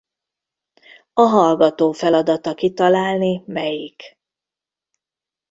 A 1.13 1.21
hallgató 1.21 1.91
feladata 1.91 2.53
kitalálni 2.53 3.43
melyik. 3.47 4.17